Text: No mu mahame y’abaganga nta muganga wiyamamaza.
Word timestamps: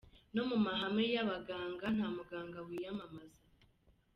No 0.35 0.43
mu 0.49 0.57
mahame 0.65 1.05
y’abaganga 1.15 1.85
nta 1.95 2.07
muganga 2.15 2.59
wiyamamaza. 2.67 3.45